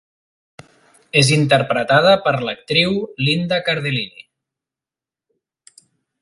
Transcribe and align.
És 1.19 1.27
interpretada 1.35 2.13
per 2.27 2.33
l'actriu 2.47 2.97
Linda 3.27 3.61
Cardellini. 3.69 4.27